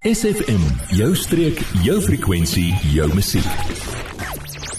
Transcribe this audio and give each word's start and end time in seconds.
SFM, 0.00 0.62
jou 0.96 1.10
streek, 1.12 1.58
jou 1.84 1.98
frekwensie, 2.00 2.70
jou 2.88 3.04
musiek. 3.12 3.44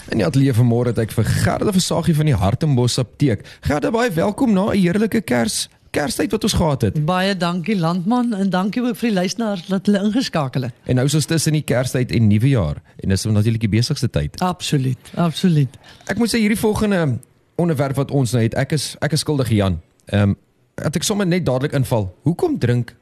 In 0.10 0.18
die 0.18 0.26
ateljee 0.26 0.56
vanmôre 0.58 0.90
het 0.96 1.02
ek 1.04 1.14
vir 1.14 1.28
Gerda 1.30 1.70
Versagie 1.76 2.16
van 2.18 2.26
die 2.26 2.34
Hartenbos 2.34 2.98
Apteek. 2.98 3.44
Gerda, 3.68 3.92
baie 3.94 4.10
welkom 4.16 4.56
na 4.58 4.72
'n 4.72 4.82
heerlike 4.82 5.22
Kers 5.22 5.70
Kerstyd 5.92 6.32
wat 6.32 6.44
ons 6.44 6.54
gehad 6.54 6.82
het. 6.82 7.06
Baie 7.06 7.38
dankie 7.38 7.78
landman 7.78 8.34
en 8.34 8.50
dankie 8.50 8.82
ook 8.82 8.98
vir 8.98 9.10
die 9.10 9.18
luisteraars 9.18 9.68
dat 9.68 9.86
hulle 9.86 10.04
ingeskakel 10.04 10.62
het. 10.62 10.74
En 10.86 10.96
nou 10.96 11.06
is 11.06 11.14
ons 11.14 11.26
tussen 11.26 11.54
die 11.54 11.62
Kerstyd 11.62 12.12
en 12.12 12.28
Nuwejaar 12.28 12.82
en 12.98 13.10
dis 13.10 13.24
natuurlik 13.24 13.62
die 13.62 13.78
besigste 13.78 14.10
tyd. 14.10 14.40
Absoluut, 14.40 15.12
absoluut. 15.16 15.78
Ek 16.08 16.18
moet 16.18 16.34
sê 16.34 16.40
hierdie 16.40 16.58
volgende 16.60 17.20
onderwerp 17.56 17.96
wat 17.96 18.12
ons 18.12 18.32
nou 18.32 18.44
het, 18.44 18.56
ek 18.56 18.72
is 18.72 18.96
ek 19.00 19.12
is 19.12 19.20
skuldig 19.20 19.50
Jan. 19.50 19.82
Ehm 20.06 20.22
um, 20.22 20.38
het 20.76 20.96
ek 20.96 21.04
sommer 21.04 21.28
net 21.28 21.46
dadelik 21.46 21.74
inval. 21.74 22.16
Hoekom 22.24 22.58
drink 22.58 22.96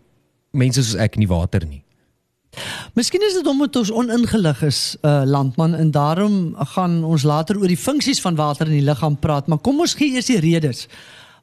mense 0.51 0.83
soos 0.83 0.99
ek 0.99 1.15
nie 1.15 1.27
water 1.27 1.65
nie? 1.65 1.83
Miskien 2.93 3.21
is 3.21 3.33
dit 3.37 3.47
omdat 3.47 3.75
ons 3.75 3.91
oningelig 3.91 4.61
is, 4.65 4.97
uh, 5.01 5.21
landman, 5.25 5.75
en 5.75 5.91
daarom 5.91 6.55
gaan 6.73 7.03
ons 7.03 7.23
later 7.23 7.59
oor 7.59 7.67
die 7.67 7.77
funksies 7.77 8.21
van 8.21 8.35
water 8.35 8.67
in 8.67 8.79
die 8.79 8.87
liggaam 8.87 9.19
praat, 9.19 9.47
maar 9.47 9.61
kom 9.63 9.79
ons 9.79 9.93
gee 9.93 10.15
eers 10.15 10.31
die 10.31 10.39
redes 10.39 10.87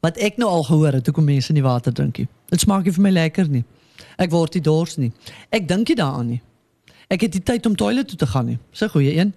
wat 0.04 0.18
ek 0.22 0.36
nou 0.36 0.48
al 0.50 0.66
gehoor 0.66 0.98
het 0.98 1.06
hoekom 1.08 1.24
mense 1.24 1.52
nie 1.52 1.64
water 1.64 1.94
drink 1.94 2.18
nie. 2.18 2.28
Dit 2.52 2.62
smaak 2.62 2.84
nie 2.84 2.92
vir 2.94 3.02
my 3.02 3.10
lekker 3.10 3.48
nie. 3.50 3.64
Ek 4.22 4.30
word 4.30 4.54
nie 4.54 4.62
dors 4.62 4.96
nie. 5.00 5.12
Ek 5.50 5.66
dink 5.68 5.88
nie 5.88 5.96
daaraan 5.98 6.28
nie. 6.34 6.40
Ek 7.10 7.24
het 7.26 7.34
nie 7.34 7.42
tyd 7.42 7.66
om 7.66 7.76
toilet 7.78 8.08
toe 8.08 8.18
te 8.18 8.26
gaan 8.26 8.46
nie. 8.46 8.58
Dis 8.70 8.82
'n 8.82 8.92
goeie 8.92 9.16
een. 9.16 9.32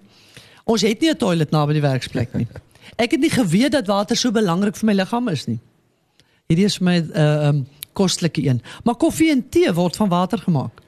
Ons 0.64 0.82
het 0.82 1.00
nie 1.00 1.10
'n 1.10 1.16
toilet 1.16 1.50
naby 1.50 1.72
die 1.72 1.82
werksplek 1.82 2.34
nie. 2.34 2.46
Ek 3.02 3.10
het 3.10 3.20
nie 3.20 3.30
geweet 3.30 3.72
dat 3.72 3.86
water 3.86 4.16
so 4.16 4.30
belangrik 4.30 4.76
vir 4.76 4.86
my 4.86 4.92
liggaam 4.92 5.28
is 5.28 5.46
nie. 5.46 5.58
Hierdie 6.48 6.64
is 6.64 6.78
my 6.78 6.98
uh, 7.14 7.48
um, 7.48 7.66
kostelike 7.92 8.42
een. 8.42 8.62
Maar 8.84 8.94
koffie 8.94 9.30
en 9.30 9.48
tee 9.48 9.72
word 9.72 9.96
van 9.96 10.08
water 10.08 10.38
gemaak. 10.38 10.79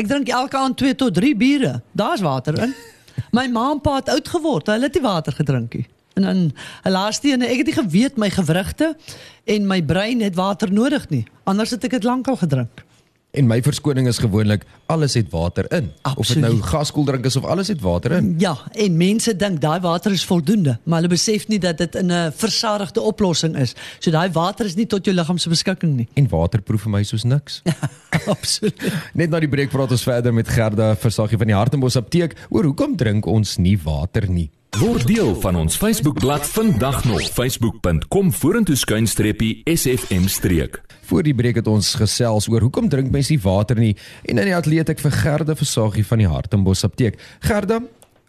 Ek 0.00 0.08
drink 0.08 0.30
elke 0.32 0.56
aand 0.56 0.78
2 0.80 0.96
tot 0.96 1.14
3 1.14 1.36
biere. 1.36 1.80
Daar's 1.92 2.22
water 2.24 2.56
in. 2.64 2.74
My 3.36 3.46
ma 3.52 3.70
en 3.74 3.80
pa 3.84 3.98
het 3.98 4.08
oud 4.08 4.28
geword. 4.32 4.70
Hulle 4.72 4.88
het 4.88 4.96
nie 4.96 5.04
water 5.04 5.34
gedrink 5.36 5.74
nie. 5.76 5.88
En 6.18 6.26
dan 6.26 6.40
laaste 6.92 7.30
een, 7.30 7.44
ek 7.46 7.62
het 7.62 7.68
nie 7.70 7.76
geweet 7.76 8.16
my 8.18 8.30
gewrigte 8.32 8.94
en 9.44 9.66
my 9.68 9.78
brein 9.84 10.22
het 10.24 10.34
water 10.38 10.72
nodig 10.72 11.06
nie. 11.12 11.24
Anders 11.44 11.74
het 11.76 11.84
ek 11.86 11.98
dit 11.98 12.08
lankal 12.08 12.40
gedrink. 12.40 12.82
En 13.30 13.46
my 13.46 13.60
verskoning 13.62 14.08
is 14.10 14.18
gewoonlik 14.18 14.64
alles 14.90 15.14
het 15.14 15.28
water 15.30 15.68
in. 15.70 15.92
Absoluut. 16.02 16.18
Of 16.18 16.26
dit 16.26 16.42
nou 16.42 16.70
gaskooldrink 16.72 17.24
is 17.24 17.36
of 17.36 17.44
alles 17.44 17.68
het 17.70 17.80
water 17.80 18.16
in. 18.16 18.34
Ja, 18.42 18.56
en 18.72 18.96
mense 18.96 19.36
dink 19.36 19.60
daai 19.62 19.80
water 19.80 20.10
is 20.10 20.24
voldoende, 20.26 20.78
maar 20.82 20.98
hulle 20.98 21.12
besef 21.12 21.46
nie 21.48 21.58
dat 21.58 21.78
dit 21.78 21.94
'n 21.94 22.32
versadigde 22.34 23.00
oplossing 23.00 23.56
is. 23.56 23.74
So 23.98 24.10
daai 24.10 24.30
water 24.32 24.66
is 24.66 24.74
nie 24.74 24.86
tot 24.86 25.04
jou 25.04 25.14
liggaam 25.14 25.38
se 25.38 25.48
beskikking 25.48 25.96
nie. 25.96 26.08
En 26.14 26.28
water 26.28 26.60
proe 26.60 26.78
vir 26.78 26.90
my 26.90 27.02
soos 27.02 27.22
niks. 27.22 27.62
Absoluut. 28.26 28.92
Net 29.14 29.30
na 29.30 29.40
die 29.40 29.48
breek 29.48 29.70
praat 29.70 29.90
ons 29.90 30.02
verder 30.02 30.34
met 30.34 30.48
Gerda 30.48 30.96
Versagie 30.96 31.38
van 31.38 31.46
die 31.46 31.56
Hartenbos 31.56 31.96
Apteek 31.96 32.34
oor 32.48 32.64
hoekom 32.64 32.96
drink 32.96 33.26
ons 33.26 33.56
nie 33.56 33.78
water 33.78 34.30
nie. 34.30 34.50
Word 34.78 35.06
deel 35.06 35.34
van 35.42 35.56
ons 35.56 35.76
Facebookblad 35.76 36.46
vandag 36.48 37.04
nog 37.04 37.22
facebook.com 37.22 38.32
vorentoe 38.32 38.76
skuinstreepie 38.76 39.62
SFM 39.64 40.26
streek. 40.30 40.78
Voor 41.08 41.26
die 41.26 41.34
breek 41.34 41.58
het 41.58 41.66
ons 41.66 41.94
gesels 41.98 42.46
oor 42.48 42.62
hoekom 42.62 42.88
drink 42.88 43.10
mense 43.10 43.32
nie 43.34 43.40
water 43.42 43.76
nie 43.76 43.96
en 44.22 44.38
in 44.38 44.46
die 44.46 44.54
ateljee 44.54 44.84
het 44.84 44.92
ek 44.94 45.02
vir 45.02 45.16
Gerda 45.16 45.56
Versagie 45.58 46.06
van 46.06 46.22
die 46.22 46.30
Hartenbos 46.30 46.84
Apteek. 46.86 47.18
Gerda, 47.42 47.80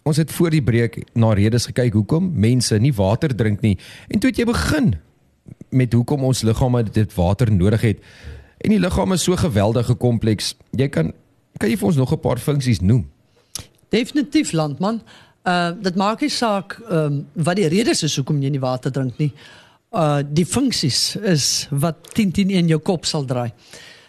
ons 0.02 0.18
het 0.18 0.34
voor 0.34 0.50
die 0.50 0.62
breek 0.66 0.98
na 1.14 1.30
redes 1.38 1.68
gekyk 1.70 1.94
hoekom 1.94 2.32
mense 2.34 2.78
nie 2.82 2.92
water 2.98 3.30
drink 3.30 3.62
nie 3.62 3.76
en 4.10 4.18
toe 4.18 4.34
het 4.34 4.42
jy 4.42 4.50
begin 4.50 4.94
met 5.70 5.94
hoekom 5.94 6.26
ons 6.26 6.42
liggame 6.42 6.82
dit 6.90 7.14
water 7.14 7.54
nodig 7.54 7.86
het. 7.92 8.06
En 8.58 8.74
die 8.74 8.82
liggaam 8.82 9.14
is 9.14 9.22
so 9.22 9.38
geweldige 9.38 9.94
kompleks. 9.94 10.56
Jy 10.74 10.90
kan 10.90 11.14
kan 11.60 11.70
jy 11.70 11.78
vir 11.78 11.86
ons 11.86 11.96
nog 12.02 12.12
'n 12.12 12.20
paar 12.20 12.38
funksies 12.38 12.80
noem? 12.80 13.06
Definitief 13.88 14.52
landman. 14.52 15.02
Uh 15.42 15.72
dit 15.82 15.96
maak 15.98 16.20
nie 16.22 16.30
saak 16.30 16.76
ehm 16.78 16.96
um, 16.96 17.26
wat 17.34 17.58
die 17.58 17.66
redes 17.66 18.02
is 18.06 18.14
hoekom 18.16 18.42
jy 18.42 18.50
nie 18.54 18.62
water 18.62 18.92
drink 18.94 19.18
nie. 19.18 19.32
Uh 19.90 20.20
die 20.22 20.46
funksies 20.46 21.16
is 21.16 21.66
wat 21.70 22.12
10 22.14 22.30
10 22.32 22.50
in 22.50 22.68
jou 22.70 22.78
kop 22.78 23.04
sal 23.04 23.26
draai. 23.26 23.50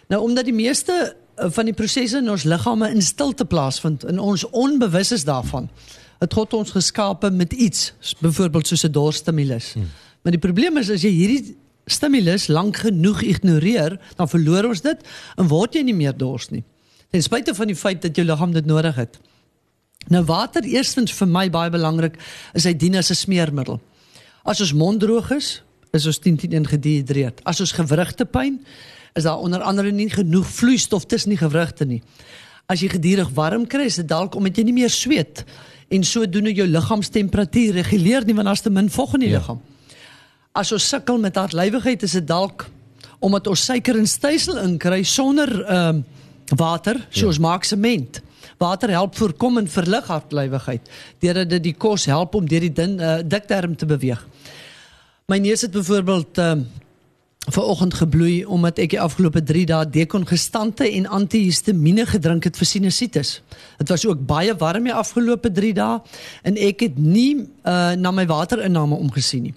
Nou 0.08 0.22
omdat 0.22 0.44
die 0.44 0.54
meeste 0.54 0.94
uh, 0.94 1.50
van 1.50 1.66
die 1.66 1.74
prosesse 1.74 2.22
in 2.22 2.30
ons 2.30 2.46
liggame 2.46 2.90
in 2.90 3.02
stilte 3.02 3.44
plaasvind 3.44 4.04
en 4.04 4.22
ons 4.22 4.46
onbewus 4.50 5.10
is 5.12 5.24
daarvan. 5.24 5.68
Het 6.20 6.32
God 6.32 6.54
ons 6.54 6.70
geskape 6.70 7.30
met 7.30 7.52
iets, 7.52 7.92
byvoorbeeld 8.20 8.66
soos 8.66 8.86
'n 8.86 8.92
dorststimulus. 8.92 9.72
Hmm. 9.72 9.90
Maar 10.22 10.32
die 10.32 10.40
probleem 10.40 10.76
is 10.76 10.90
as 10.90 11.02
jy 11.02 11.10
hierdie 11.10 11.56
stimulus 11.86 12.46
lank 12.46 12.76
genoeg 12.76 13.22
ignoreer, 13.22 13.98
dan 14.16 14.28
verloor 14.28 14.64
ons 14.64 14.80
dit 14.80 14.98
en 15.36 15.48
word 15.48 15.74
jy 15.74 15.82
nie 15.82 15.94
meer 15.94 16.16
dors 16.16 16.48
nie. 16.50 16.64
Ten 17.10 17.22
spyte 17.22 17.54
van 17.54 17.66
die 17.66 17.76
feit 17.76 18.02
dat 18.02 18.16
jou 18.16 18.26
liggaam 18.26 18.52
dit 18.52 18.66
nodig 18.66 18.94
het. 18.94 19.18
Nou 20.12 20.24
water 20.24 20.64
eerstens 20.64 21.12
vir 21.12 21.28
my 21.28 21.50
baie 21.50 21.70
belangrik 21.70 22.18
is 22.54 22.64
hy 22.64 22.74
dien 22.76 22.96
as 22.96 23.10
'n 23.10 23.14
smeermiddel. 23.14 23.80
As 24.44 24.60
ons 24.60 24.72
mond 24.72 25.00
droog 25.00 25.30
is, 25.30 25.62
is 25.92 26.06
ons 26.06 26.18
10 26.18 26.36
10 26.36 26.66
gedehidreerd. 26.66 27.40
As 27.44 27.60
ons 27.60 27.72
gewrigte 27.72 28.24
pyn, 28.24 28.60
is 29.14 29.22
daar 29.22 29.38
onder 29.38 29.62
andere 29.62 29.92
nie 29.92 30.10
genoeg 30.10 30.46
vloeistof 30.46 31.06
tussen 31.06 31.30
die 31.30 31.38
gewrigte 31.38 31.84
nie. 31.84 32.02
As 32.66 32.80
jy 32.80 32.88
gedurig 32.88 33.30
warm 33.34 33.66
kry, 33.66 33.86
is 33.86 34.00
dit 34.00 34.08
dalk 34.08 34.34
omdat 34.34 34.56
jy 34.56 34.64
nie 34.64 34.72
meer 34.72 34.90
sweet 34.90 35.44
en 35.88 36.04
sodoende 36.04 36.52
jou 36.52 36.66
liggaamstemperatuur 36.66 37.74
reguleer 37.74 38.24
nie 38.24 38.34
want 38.34 38.46
daar's 38.46 38.64
te 38.64 38.70
min 38.70 38.90
vog 38.90 39.14
in 39.14 39.20
die 39.20 39.30
ja. 39.30 39.38
liggaam. 39.38 39.60
As 40.54 40.72
ons 40.72 40.88
sukkel 40.88 41.18
met 41.18 41.36
hartlywigheid, 41.36 42.02
is 42.02 42.12
dit 42.12 42.26
dalk 42.26 42.66
omdat 43.24 43.46
ons 43.46 43.64
suiker 43.64 43.96
en 43.98 44.06
stysel 44.06 44.58
inkry 44.64 45.02
sonder 45.02 45.52
ehm 45.64 46.02
um, 46.02 46.04
water, 46.58 46.98
soos 47.08 47.38
ja. 47.38 47.40
maak 47.40 47.64
sement. 47.64 48.18
Water 48.58 48.90
help 48.90 49.16
voorkom 49.16 49.58
en 49.58 49.68
verlig 49.68 50.06
hartlywigheid 50.06 50.90
deurdat 51.24 51.50
dit 51.56 51.62
die 51.70 51.76
kos 51.76 52.06
help 52.10 52.34
om 52.34 52.48
deur 52.48 52.60
die 52.60 52.72
din, 52.72 52.98
uh, 53.00 53.18
dikterm 53.24 53.76
te 53.76 53.86
beweeg. 53.86 54.22
My 55.28 55.38
neus 55.40 55.64
het 55.64 55.72
byvoorbeeld 55.72 56.38
uh, 56.38 56.54
vanoggend 57.52 57.94
gebloei 57.94 58.44
omdat 58.44 58.78
ek 58.80 58.94
die 58.94 59.00
afgelope 59.00 59.42
3 59.44 59.66
dae 59.68 59.88
dekongestante 59.92 60.86
en 60.88 61.06
antihistamiene 61.06 62.06
gedrink 62.08 62.48
het 62.48 62.56
vir 62.56 62.68
sinusitis. 62.68 63.36
Dit 63.80 63.92
was 63.92 64.06
ook 64.06 64.24
baie 64.26 64.54
warm 64.56 64.88
die 64.88 64.94
afgelope 64.94 65.52
3 65.52 65.74
dae 65.76 66.00
en 66.42 66.56
ek 66.56 66.86
het 66.88 66.98
nie 66.98 67.44
uh, 67.44 67.92
na 68.00 68.12
my 68.12 68.26
waterinname 68.28 68.96
omgesien 68.96 69.50
nie. 69.50 69.54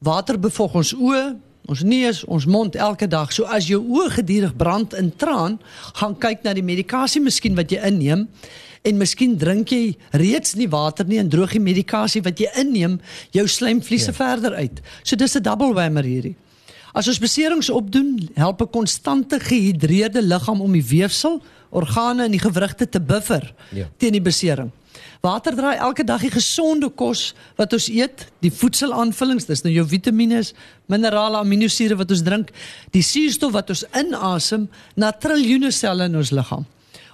Water 0.00 0.38
bevog 0.40 0.78
ons 0.80 0.94
oë, 0.96 1.34
ons 1.66 1.82
neus, 1.82 2.24
ons 2.24 2.46
mond 2.46 2.76
elke 2.76 3.06
dag. 3.06 3.32
So 3.32 3.44
as 3.44 3.68
jou 3.70 3.80
oë 3.80 4.10
gedurig 4.20 4.56
brand 4.56 4.94
in 4.94 5.12
traan, 5.16 5.58
gaan 6.00 6.16
kyk 6.18 6.42
na 6.44 6.54
die 6.56 6.64
medikasie 6.66 7.22
miskien 7.22 7.56
wat 7.56 7.70
jy 7.70 7.80
inneem 7.86 8.28
en 8.82 8.96
miskien 8.96 9.36
drink 9.36 9.72
jy 9.74 9.96
reeds 10.16 10.54
nie 10.56 10.68
water 10.72 11.04
nie 11.04 11.18
en 11.20 11.28
droog 11.28 11.52
die 11.52 11.60
medikasie 11.60 12.22
wat 12.24 12.40
jy 12.40 12.48
inneem 12.60 12.98
jou 13.36 13.44
slijmvliese 13.48 14.14
ja. 14.14 14.16
verder 14.16 14.56
uit. 14.56 14.80
So 15.04 15.16
dis 15.16 15.36
'n 15.36 15.42
double 15.42 15.74
whammer 15.74 16.04
hierdie. 16.04 16.36
As 16.92 17.06
ons 17.06 17.20
beserings 17.22 17.70
opdoen, 17.70 18.30
help 18.34 18.62
'n 18.62 18.70
konstante 18.70 19.40
gehidreerde 19.40 20.22
liggaam 20.22 20.60
om 20.60 20.72
die 20.72 20.84
weefsel, 20.84 21.42
organe 21.70 22.24
en 22.24 22.30
die 22.30 22.42
gewrigte 22.42 22.88
te 22.88 23.00
buffer 23.00 23.54
ja. 23.70 23.86
teen 23.96 24.12
die 24.12 24.22
besering. 24.22 24.70
Water 25.20 25.52
draai 25.52 25.76
elke 25.76 26.04
dag 26.04 26.22
die 26.24 26.32
gesonde 26.32 26.88
kos 26.96 27.34
wat 27.60 27.74
ons 27.76 27.90
eet, 27.92 28.24
die 28.40 28.52
voedselaanvullings, 28.52 29.44
dis 29.50 29.60
nou 29.66 29.72
jou 29.74 29.84
vitamiene, 29.90 30.40
minerale, 30.88 31.42
aminosure 31.42 31.98
wat 32.00 32.14
ons 32.14 32.22
drink, 32.24 32.54
die 32.94 33.04
suurstof 33.04 33.52
wat 33.52 33.72
ons 33.74 33.84
inasem 34.00 34.64
na 34.96 35.12
triljoene 35.12 35.72
selle 35.76 36.08
in 36.08 36.16
ons 36.16 36.32
liggaam. 36.32 36.64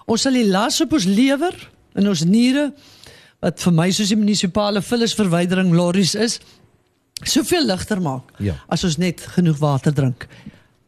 Ons 0.07 0.23
sal 0.23 0.39
die 0.39 0.47
las 0.47 0.79
op 0.85 0.95
ons 0.95 1.09
lewer 1.11 1.57
en 1.99 2.13
ons 2.13 2.23
niere 2.29 2.69
wat 3.43 3.59
vir 3.65 3.75
my 3.75 3.89
soos 3.91 4.13
die 4.15 4.19
munisipale 4.19 4.83
vullisverwydering 4.87 5.75
lorries 5.75 6.15
is, 6.15 6.39
soveel 7.27 7.67
ligter 7.67 7.99
maak 8.05 8.31
ja. 8.39 8.55
as 8.71 8.85
ons 8.87 9.01
net 9.03 9.25
genoeg 9.35 9.59
water 9.59 9.95
drink. 9.95 10.29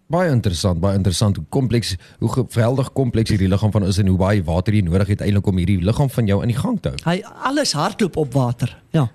Baie 0.09 0.31
interessant, 0.33 0.81
baie 0.81 0.97
interessant 0.97 1.37
hoe 1.37 1.45
kompleks, 1.53 1.93
hoe 2.23 2.31
geweldig 2.33 2.93
kompleks 2.97 3.35
hierdie 3.35 3.49
liggaam 3.53 3.73
van 3.75 3.85
is 3.85 3.99
en 4.01 4.09
hoe 4.09 4.17
baie 4.17 4.41
water 4.45 4.73
jy 4.73 4.81
nodig 4.87 5.11
het 5.13 5.21
eintlik 5.21 5.51
om 5.51 5.61
hierdie 5.61 5.83
liggaam 5.85 6.09
van 6.11 6.31
jou 6.31 6.39
in 6.47 6.49
die 6.49 6.57
gang 6.57 6.79
te 6.81 6.95
hou. 6.95 7.03
Hy 7.05 7.19
alles 7.51 7.75
hardloop 7.77 8.17
op 8.17 8.33
water. 8.33 8.73
Ja. 8.97 9.11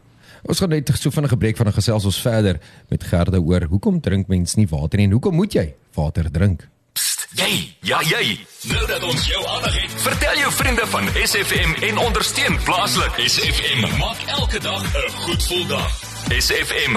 Ons 0.45 0.61
gaan 0.61 0.69
net 0.69 0.91
so 0.93 1.09
vinnig 1.09 1.31
'n 1.31 1.35
gebreek 1.35 1.57
van 1.57 1.67
'n 1.67 1.73
gesels 1.73 2.05
ons 2.05 2.21
verder 2.21 2.59
met 2.89 3.03
Gerda 3.03 3.39
oor 3.39 3.63
hoekom 3.63 4.01
drink 4.01 4.27
mens 4.27 4.55
nie 4.55 4.67
water 4.67 4.97
nie 4.97 5.05
en 5.05 5.11
hoekom 5.11 5.33
moet 5.35 5.53
jy 5.53 5.73
water 5.95 6.31
drink? 6.31 6.69
Jy, 7.33 7.75
ja 7.81 7.99
jy. 8.01 8.37
Nou 8.69 8.85
dat 8.87 9.03
ons 9.03 9.27
jou 9.27 9.41
aandag 9.47 9.81
het, 9.81 9.91
vertel 9.91 10.37
jou 10.37 10.51
vriende 10.51 10.85
van 10.85 11.07
SFM 11.25 11.83
en 11.89 11.97
ondersteun 11.97 12.57
plaaslik. 12.63 13.13
SFM 13.17 13.97
maak 13.97 14.21
elke 14.27 14.59
dag 14.59 14.83
'n 14.83 15.09
goed 15.09 15.41
gevoel 15.41 15.67
dag. 15.67 16.12
SFM. 16.33 16.95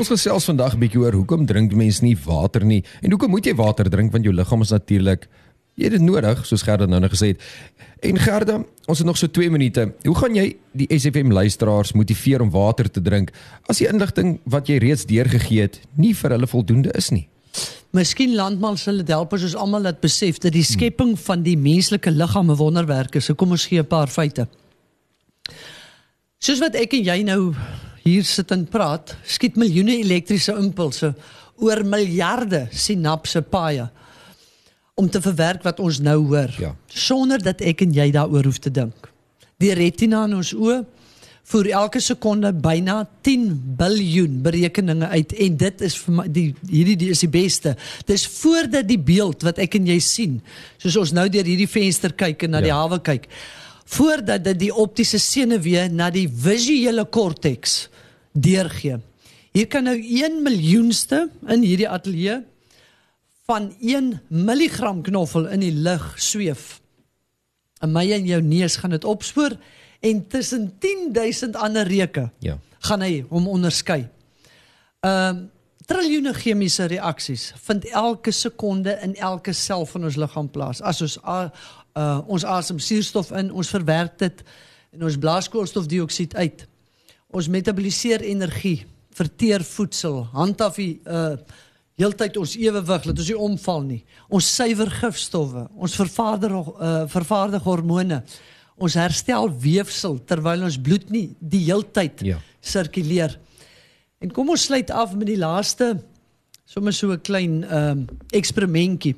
Ons 0.00 0.08
gesels 0.08 0.46
vandag 0.48 0.72
'n 0.74 0.80
bietjie 0.80 1.00
oor 1.00 1.12
hoekom 1.12 1.44
drink 1.46 1.74
mense 1.76 2.00
nie 2.04 2.16
water 2.24 2.64
nie 2.64 2.82
en 3.02 3.10
hoekom 3.10 3.30
moet 3.30 3.44
jy 3.44 3.54
water 3.54 3.90
drink 3.90 4.12
want 4.12 4.24
jou 4.24 4.32
liggaam 4.32 4.62
is 4.62 4.70
natuurlik 4.70 5.28
jy 5.76 5.84
het 5.84 5.92
dit 5.92 6.00
nodig 6.00 6.46
soos 6.46 6.62
Gerda 6.62 6.86
nou 6.86 7.00
net 7.00 7.12
gesê 7.12 7.26
het. 7.34 7.40
En 8.00 8.18
Gerda, 8.18 8.64
ons 8.86 8.98
het 8.98 9.06
nog 9.06 9.18
so 9.18 9.26
2 9.26 9.50
minute. 9.50 9.92
Hoe 10.04 10.14
gaan 10.14 10.34
jy 10.34 10.56
die 10.72 10.86
SFM 10.88 11.32
luisteraars 11.32 11.92
motiveer 11.92 12.40
om 12.40 12.50
water 12.50 12.90
te 12.90 13.02
drink 13.02 13.30
as 13.68 13.78
die 13.78 13.88
inligting 13.88 14.40
wat 14.44 14.66
jy 14.68 14.78
reeds 14.78 15.04
deurgegee 15.04 15.60
het 15.60 15.80
nie 15.96 16.14
vir 16.14 16.30
hulle 16.30 16.46
voldoende 16.46 16.90
is 16.96 17.10
nie? 17.10 17.28
Miskien 17.92 18.34
landman 18.34 18.78
sal 18.78 18.96
dit 18.96 19.08
help 19.08 19.32
as 19.34 19.42
ons 19.42 19.54
almal 19.54 19.82
dit 19.82 20.00
besef 20.00 20.38
dat 20.38 20.52
die 20.52 20.64
skepping 20.64 21.18
van 21.18 21.42
die 21.42 21.56
menslike 21.56 22.10
liggaam 22.10 22.50
'n 22.50 22.56
wonderwerk 22.56 23.16
is. 23.16 23.24
So 23.24 23.34
kom 23.34 23.50
ons 23.50 23.66
gee 23.66 23.80
'n 23.80 23.86
paar 23.86 24.08
feite. 24.08 24.48
Soos 26.38 26.58
wat 26.58 26.74
ek 26.74 26.94
en 26.94 27.04
jy 27.04 27.22
nou 27.22 27.54
hier 28.02 28.24
sit 28.26 28.50
en 28.54 28.64
praat, 28.66 29.14
skiet 29.28 29.56
miljoene 29.60 29.98
elektriese 30.02 30.54
impulse 30.58 31.12
oor 31.62 31.84
miljarde 31.86 32.64
sinapse 32.74 33.42
paaie 33.46 33.88
om 34.98 35.08
te 35.08 35.20
verwerk 35.24 35.62
wat 35.64 35.78
ons 35.80 36.00
nou 36.04 36.18
hoor 36.28 36.50
Ja. 36.60 36.74
sonder 36.88 37.38
dat 37.42 37.60
ek 37.64 37.80
en 37.82 37.92
jy 37.94 38.10
daaroor 38.12 38.44
hoef 38.44 38.58
te 38.58 38.70
dink. 38.70 39.08
Die 39.58 39.72
retina 39.74 40.24
in 40.24 40.34
ons 40.34 40.52
oë 40.54 40.82
voer 41.52 41.66
elke 41.74 42.00
sekonde 42.00 42.52
byna 42.52 43.06
10 43.22 43.46
biljoen 43.78 44.42
berekeninge 44.42 45.08
uit 45.08 45.32
en 45.32 45.56
dit 45.56 45.80
is 45.82 45.96
vir 46.04 46.14
my 46.14 46.26
die 46.28 46.54
hierdie 46.70 46.96
die 46.96 47.10
is 47.10 47.20
die 47.20 47.28
beste. 47.28 47.76
Dis 48.06 48.26
voordat 48.26 48.86
die 48.88 48.98
beeld 48.98 49.42
wat 49.42 49.58
ek 49.58 49.74
en 49.74 49.86
jy 49.86 49.98
sien, 50.00 50.40
soos 50.78 50.96
ons 50.96 51.12
nou 51.12 51.28
deur 51.28 51.44
hierdie 51.44 51.68
venster 51.70 52.12
kyk 52.12 52.42
en 52.44 52.50
na 52.50 52.58
Ja. 52.58 52.64
die 52.64 52.72
hawe 52.72 52.98
kyk, 53.00 53.28
voordat 53.86 54.44
dit 54.44 54.58
die 54.58 54.72
optiese 54.74 55.18
senuwee 55.18 55.88
na 55.90 56.10
die 56.10 56.28
visuele 56.28 57.04
korteks 57.04 57.88
deurgee. 58.32 58.98
Hier 59.52 59.66
kan 59.68 59.84
nou 59.84 59.96
1 60.00 60.42
miljoenste 60.42 61.28
in 61.46 61.62
hierdie 61.62 61.88
ateljee 61.88 62.40
van 63.46 63.72
1 63.80 64.20
milligram 64.28 65.02
knoffel 65.02 65.48
in 65.52 65.60
die 65.60 65.72
lug 65.74 66.12
sweef. 66.16 66.80
En 67.82 67.92
my 67.92 68.04
en 68.14 68.26
jou 68.26 68.40
neus 68.42 68.76
gaan 68.80 68.90
dit 68.94 69.04
opspoor 69.04 69.56
en 70.00 70.26
tussen 70.28 70.70
10000 70.78 71.56
ander 71.56 71.86
reuke 71.86 72.30
Ja. 72.38 72.58
gaan 72.78 73.00
hy 73.02 73.24
hom 73.28 73.48
onderskei. 73.48 74.08
Ehm 75.00 75.36
um, 75.36 75.50
triljoene 75.86 76.30
chemiese 76.34 76.84
reaksies 76.86 77.52
vind 77.66 77.84
elke 77.90 78.30
sekonde 78.30 78.94
in 79.02 79.16
elke 79.18 79.52
sel 79.52 79.82
van 79.86 80.04
ons 80.04 80.16
liggaam 80.16 80.46
plaas. 80.50 80.80
As 80.80 81.00
ons 81.02 81.18
a- 81.24 81.50
uh, 81.98 82.20
ons 82.26 82.44
asem 82.44 82.78
suurstof 82.78 83.32
in, 83.36 83.50
ons 83.52 83.68
verwerk 83.68 84.14
dit 84.18 84.42
en 84.92 85.02
ons 85.04 85.18
blaas 85.18 85.48
koolstofdioksied 85.48 86.34
uit. 86.34 86.66
Ons 87.32 87.48
metaboliseer 87.48 88.20
energie, 88.28 88.82
verteer 89.16 89.64
voedsel, 89.64 90.22
handhaaf 90.36 90.76
die 90.80 90.94
uh 91.06 91.36
heeltyd 92.00 92.38
ons 92.40 92.54
ewewig, 92.56 93.04
laat 93.04 93.18
ons 93.20 93.28
nie 93.28 93.36
omval 93.38 93.82
nie. 93.84 93.98
Ons 94.32 94.46
suiwer 94.56 94.88
gifstowwe, 94.90 95.66
ons 95.76 95.94
vervaardig 95.94 96.54
uh 96.72 97.04
vervaardig 97.12 97.62
hormone. 97.68 98.22
Ons 98.80 98.96
herstel 98.98 99.50
weefsel 99.62 100.16
terwyl 100.26 100.64
ons 100.66 100.78
bloed 100.80 101.10
nie 101.12 101.28
die 101.38 101.60
heeltyd 101.68 102.24
Ja. 102.26 102.38
sirkuleer. 102.60 103.36
En 104.20 104.32
kom 104.32 104.50
ons 104.50 104.64
sluit 104.64 104.90
af 104.90 105.14
met 105.14 105.28
die 105.28 105.36
laaste 105.38 105.92
sommer 106.66 106.92
so 106.92 107.12
'n 107.12 107.20
klein 107.20 107.64
ehm 107.64 107.90
um, 107.90 108.06
eksperimentjie. 108.32 109.14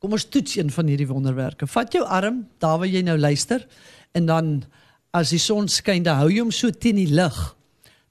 Kom 0.00 0.12
ons 0.12 0.24
toets 0.24 0.56
een 0.56 0.70
van 0.70 0.86
hierdie 0.86 1.06
wonderwerke. 1.06 1.66
Vat 1.66 1.92
jou 1.92 2.04
arm 2.04 2.46
daar 2.58 2.78
waar 2.78 2.88
jy 2.88 3.02
nou 3.02 3.18
luister 3.18 3.66
en 4.14 4.26
dan 4.26 4.64
as 5.12 5.30
die 5.30 5.40
son 5.40 5.68
skyn, 5.68 6.04
dan 6.06 6.20
hou 6.22 6.30
jy 6.32 6.40
hom 6.40 6.52
so 6.54 6.70
teen 6.70 6.96
die 6.96 7.10
lig. 7.10 7.38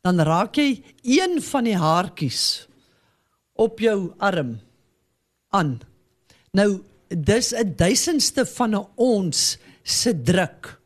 Dan 0.05 0.21
raak 0.25 0.57
jy 0.57 0.81
een 1.03 1.41
van 1.41 1.65
die 1.65 1.77
haartjies 1.77 2.67
op 3.61 3.81
jou 3.81 4.13
arm 4.17 4.59
aan. 5.53 5.79
Nou 6.53 6.81
dis 7.09 7.53
'n 7.53 7.75
duisendste 7.75 8.45
van 8.45 8.75
'n 8.75 8.87
ons 8.95 9.57
se 9.83 10.21
druk. 10.23 10.79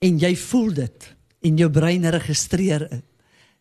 En 0.00 0.18
jy 0.18 0.36
voel 0.36 0.74
dit 0.74 1.14
en 1.42 1.56
jou 1.56 1.70
brein 1.70 2.10
registreer 2.10 2.88
dit. 2.88 3.04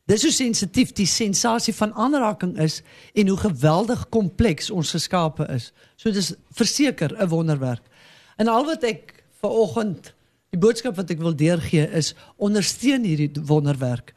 Dis 0.08 0.24
hoe 0.24 0.32
sensitief 0.32 0.94
die 0.96 1.08
sensasie 1.08 1.74
van 1.76 1.94
aanraking 1.94 2.58
is 2.64 2.82
en 3.14 3.28
hoe 3.28 3.38
geweldig 3.38 4.10
kompleks 4.10 4.70
ons 4.70 4.92
geskape 4.92 5.48
is. 5.52 5.74
So 5.96 6.12
dis 6.12 6.34
verseker 6.52 7.12
'n 7.12 7.28
wonderwerk. 7.28 7.84
En 8.38 8.48
al 8.48 8.66
wat 8.66 8.84
ek 8.84 9.24
ver 9.42 9.50
oggend 9.50 10.14
die 10.56 10.60
boodskap 10.60 10.96
wat 10.96 11.12
ek 11.12 11.22
wil 11.24 11.36
deurgee 11.36 11.88
is 11.98 12.14
ondersteun 12.38 13.06
hierdie 13.08 13.32
wonderwerk. 13.48 14.14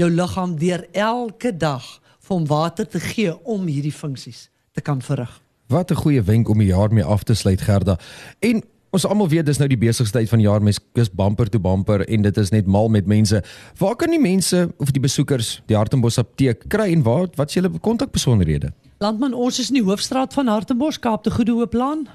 Jou 0.00 0.08
liggaam 0.10 0.56
deur 0.58 0.86
elke 0.92 1.52
dag 1.52 1.84
hom 2.28 2.46
water 2.48 2.86
te 2.88 3.00
gee 3.00 3.34
om 3.44 3.66
hierdie 3.68 3.92
funksies 3.92 4.48
te 4.72 4.80
kan 4.80 5.02
verrig. 5.04 5.40
Wat 5.68 5.90
'n 5.90 5.96
goeie 5.96 6.22
wenk 6.22 6.48
om 6.48 6.58
die 6.58 6.72
jaar 6.72 6.92
mee 6.92 7.04
af 7.04 7.22
te 7.22 7.34
sluit 7.34 7.60
Gerda. 7.60 7.98
En 8.40 8.62
ons 8.90 9.06
almal 9.06 9.28
weet 9.28 9.46
dis 9.46 9.58
nou 9.58 9.68
die 9.68 9.78
besigste 9.78 10.18
tyd 10.18 10.28
van 10.28 10.38
die 10.38 10.46
jaar, 10.46 10.62
mens 10.62 10.78
kus 10.94 11.10
bumper 11.10 11.48
to 11.48 11.58
bumper 11.58 12.08
en 12.08 12.22
dit 12.22 12.36
is 12.36 12.50
net 12.50 12.66
mal 12.66 12.88
met 12.88 13.06
mense. 13.06 13.42
Waar 13.78 13.96
kan 13.96 14.10
die 14.10 14.20
mense 14.20 14.72
of 14.78 14.90
die 14.90 15.00
besoekers 15.00 15.62
die 15.66 15.76
Hartenbos 15.76 16.18
apteek 16.18 16.64
kry 16.68 16.92
en 16.92 17.02
waar 17.02 17.28
wat 17.34 17.48
is 17.48 17.54
julle 17.54 17.70
kontakbesonderhede? 17.78 18.72
Landman, 18.98 19.34
ons 19.34 19.58
is 19.58 19.68
in 19.68 19.74
die 19.74 19.84
hoofstraat 19.84 20.32
van 20.32 20.46
Hartenbos, 20.46 20.98
Kaap 20.98 21.22
te 21.22 21.30
Goeie 21.30 21.52
Hooplaan. 21.52 22.08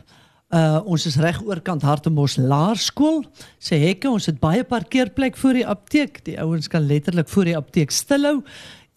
Uh 0.50 0.80
ons 0.90 1.04
is 1.06 1.16
reg 1.22 1.38
oorkant 1.46 1.84
Hartenbos 1.86 2.38
Laerskool. 2.42 3.20
Sê 3.62 3.78
hekke, 3.84 4.10
ons 4.10 4.26
het 4.26 4.40
baie 4.42 4.64
parkeerplek 4.66 5.38
voor 5.38 5.54
die 5.60 5.68
apteek. 5.68 6.24
Die 6.26 6.40
ouens 6.42 6.68
kan 6.68 6.88
letterlik 6.90 7.30
voor 7.30 7.46
die 7.46 7.58
apteek 7.58 7.92
stilhou 7.94 8.40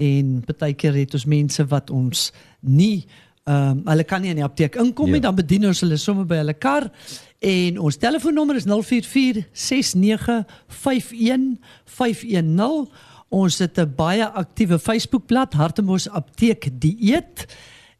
en 0.03 0.39
partykeer 0.49 0.97
het 0.97 1.13
ons 1.15 1.27
mense 1.29 1.67
wat 1.69 1.91
ons 1.93 2.31
nie 2.61 3.05
ehm 3.45 3.83
um, 3.83 3.83
hulle 3.91 4.05
kan 4.07 4.23
nie 4.23 4.31
in 4.31 4.39
die 4.39 4.45
apteek 4.47 4.77
inkom 4.79 5.11
nie, 5.11 5.19
Ja. 5.19 5.27
dan 5.29 5.35
bedien 5.35 5.67
ons 5.67 5.81
hulle 5.83 5.97
sommer 5.99 6.25
by 6.25 6.37
hulle 6.41 6.55
kar. 6.55 6.89
En 7.43 7.79
ons 7.79 7.97
telefoonnommer 7.97 8.57
is 8.57 8.65
044 8.65 9.45
69 9.53 10.45
51 10.69 11.59
510. 11.85 12.89
Ons 13.29 13.59
het 13.59 13.79
'n 13.79 13.93
baie 13.97 14.25
aktiewe 14.25 14.79
Facebookblad 14.79 15.53
Hartemos 15.53 16.09
Apteek 16.09 16.71
Dieet. 16.81 17.47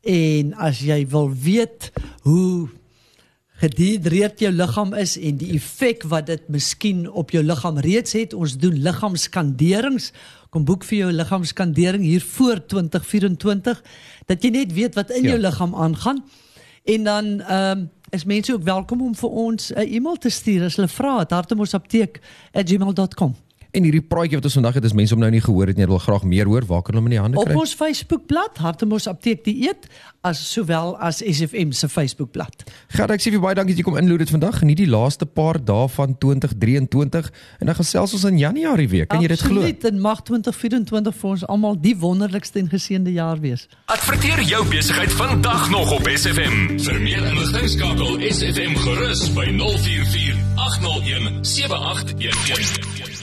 En 0.03 0.55
as 0.55 0.79
jy 0.81 1.07
wil 1.09 1.31
weet 1.35 1.93
hoe 2.23 2.69
gedehidreerd 3.63 4.41
jou 4.43 4.51
liggaam 4.53 4.91
is 4.99 5.13
en 5.21 5.37
die 5.39 5.53
effek 5.55 6.03
wat 6.11 6.27
dit 6.27 6.49
miskien 6.51 7.05
op 7.11 7.31
jou 7.31 7.43
liggaam 7.47 7.79
reeds 7.85 8.13
het, 8.19 8.35
ons 8.35 8.57
doen 8.59 8.75
liggaamskanderings. 8.83 10.11
Kom 10.53 10.65
boek 10.69 10.85
vir 10.89 10.99
jou 11.05 11.13
liggaamskandering 11.15 12.03
hier 12.05 12.25
voor 12.35 12.57
2024 12.67 13.83
dat 14.27 14.43
jy 14.43 14.51
net 14.51 14.73
weet 14.75 14.95
wat 14.99 15.11
in 15.11 15.23
Ja. 15.23 15.29
jou 15.35 15.41
liggaam 15.41 15.75
aangaan. 15.75 16.25
En 16.85 17.05
dan 17.05 17.41
ehm 17.41 17.79
um, 17.79 17.91
is 18.13 18.25
mense 18.29 18.53
ook 18.53 18.63
welkom 18.63 19.01
om 19.03 19.15
vir 19.15 19.31
ons 19.31 19.73
'n 19.73 19.79
e-mail 19.89 20.17
te 20.17 20.29
stuur 20.29 20.65
as 20.65 20.77
hulle 20.77 20.89
vra 20.89 21.19
het 21.19 21.31
hartemosapteek@gmail.com. 21.31 23.35
En 23.73 23.87
hierdie 23.87 24.03
praatjie 24.05 24.37
wat 24.37 24.45
ons 24.45 24.57
vandag 24.59 24.75
het, 24.77 24.85
is 24.85 24.93
mense 24.93 25.15
om 25.17 25.21
nou 25.23 25.31
nie 25.33 25.41
gehoor 25.41 25.71
het 25.71 25.79
nie, 25.79 25.87
hulle 25.87 25.97
wil 25.97 26.03
graag 26.05 26.27
meer 26.29 26.49
hoor. 26.51 26.65
Waar 26.69 26.83
kan 26.85 26.93
hulle 26.93 27.01
hom 27.01 27.07
in 27.09 27.15
die 27.15 27.21
hande 27.23 27.39
Op 27.41 27.49
kry? 27.49 27.55
ons 27.57 27.73
Facebookblad 27.73 28.59
Hartemos 28.61 29.07
Apteek 29.09 29.47
Dieet 29.47 29.89
as 30.21 30.43
sowel 30.45 30.93
as 31.01 31.23
SFM 31.25 31.73
se 31.73 31.89
Facebookblad. 31.89 32.67
Gerda, 32.93 33.17
ek 33.17 33.25
sê 33.25 33.33
vir 33.33 33.41
baie 33.41 33.57
dankie 33.57 33.73
dat 33.73 33.81
jy 33.81 33.87
kom 33.87 33.97
inloer 33.97 34.21
dit 34.21 34.33
vandag. 34.35 34.59
Geniet 34.61 34.83
die 34.83 34.91
laaste 34.93 35.25
paar 35.25 35.57
dae 35.57 35.89
van 35.97 36.13
2023 36.21 37.33
en 37.65 37.73
dan 37.73 37.79
gesels 37.81 38.13
ons 38.19 38.29
in 38.29 38.43
Januarie 38.43 38.91
weer. 38.93 39.09
Kan 39.09 39.25
jy 39.25 39.33
dit 39.33 39.41
glo? 39.41 39.65
Absoluut, 39.65 39.89
en 39.89 40.05
mag 40.05 40.21
2024 40.29 41.19
vir 41.23 41.33
ons 41.33 41.49
almal 41.57 41.81
die 41.81 41.97
wonderlikste 42.05 42.61
en 42.61 42.69
geseënde 42.69 43.17
jaar 43.17 43.41
wees. 43.41 43.65
Adverteer 43.89 44.45
jou 44.53 44.63
besigheid 44.69 45.17
vandag 45.17 45.71
nog 45.73 45.97
op 45.97 46.13
SFM. 46.13 46.77
Vir 46.77 47.03
meer 47.09 47.25
inligting 47.33 47.73
skakel 47.79 48.21
SFM 48.29 48.77
gerus 48.85 49.27
by 49.33 49.49
044 49.57 50.37
801 50.61 51.45
7811. 51.57 53.22